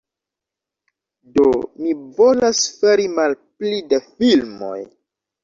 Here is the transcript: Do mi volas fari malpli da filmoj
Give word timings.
Do 1.35 1.43
mi 1.81 1.93
volas 2.21 2.63
fari 2.79 3.07
malpli 3.19 3.79
da 3.93 4.03
filmoj 4.09 4.77